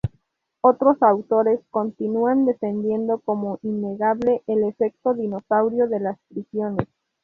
[0.61, 6.87] Otros autores continúan defendiendo como innegable el efecto disuasorio de las prisiones.